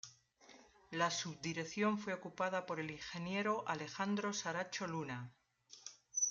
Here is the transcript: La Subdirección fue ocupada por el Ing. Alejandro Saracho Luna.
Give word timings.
La 0.93 1.11
Subdirección 1.11 1.99
fue 1.99 2.15
ocupada 2.15 2.65
por 2.65 2.79
el 2.79 2.89
Ing. 2.89 3.61
Alejandro 3.67 4.33
Saracho 4.33 4.87
Luna. 4.87 5.31